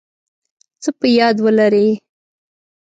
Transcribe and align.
څه 0.81 0.89
په 0.99 1.07
یاد 1.17 1.35
ولرئ 1.45 1.89